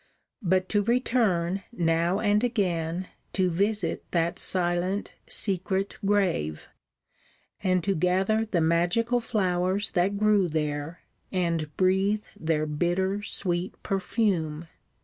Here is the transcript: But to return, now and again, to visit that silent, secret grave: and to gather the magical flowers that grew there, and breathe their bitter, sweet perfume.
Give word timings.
But 0.41 0.67
to 0.69 0.81
return, 0.81 1.61
now 1.71 2.19
and 2.21 2.43
again, 2.43 3.09
to 3.33 3.51
visit 3.51 4.03
that 4.09 4.39
silent, 4.39 5.13
secret 5.27 5.99
grave: 6.03 6.67
and 7.61 7.83
to 7.83 7.93
gather 7.93 8.43
the 8.47 8.61
magical 8.61 9.19
flowers 9.19 9.91
that 9.91 10.17
grew 10.17 10.47
there, 10.47 11.01
and 11.31 11.77
breathe 11.77 12.23
their 12.35 12.65
bitter, 12.65 13.21
sweet 13.21 13.75
perfume. 13.83 14.67